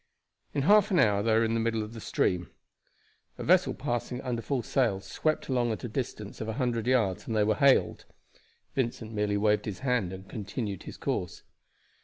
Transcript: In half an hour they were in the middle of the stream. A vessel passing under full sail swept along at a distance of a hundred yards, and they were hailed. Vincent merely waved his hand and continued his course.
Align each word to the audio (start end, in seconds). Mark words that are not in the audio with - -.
In 0.55 0.63
half 0.63 0.89
an 0.89 0.97
hour 0.97 1.21
they 1.21 1.31
were 1.31 1.43
in 1.45 1.53
the 1.53 1.59
middle 1.59 1.83
of 1.83 1.93
the 1.93 2.01
stream. 2.01 2.49
A 3.37 3.43
vessel 3.43 3.75
passing 3.75 4.19
under 4.21 4.41
full 4.41 4.63
sail 4.63 4.99
swept 4.99 5.47
along 5.47 5.71
at 5.71 5.83
a 5.83 5.87
distance 5.87 6.41
of 6.41 6.47
a 6.49 6.53
hundred 6.53 6.87
yards, 6.87 7.27
and 7.27 7.35
they 7.35 7.43
were 7.43 7.53
hailed. 7.53 8.05
Vincent 8.73 9.11
merely 9.13 9.37
waved 9.37 9.65
his 9.65 9.81
hand 9.81 10.11
and 10.11 10.27
continued 10.27 10.81
his 10.81 10.97
course. 10.97 11.43